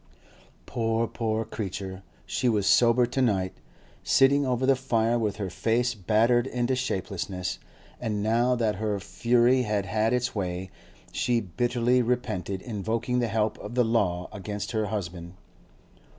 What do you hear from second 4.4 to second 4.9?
over the